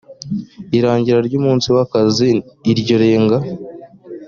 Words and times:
irangira 0.77 1.19
ry 1.27 1.33
umunsi 1.39 1.67
w 1.75 1.77
akazi 1.85 2.29
iryo 2.71 2.95
renga 3.01 3.37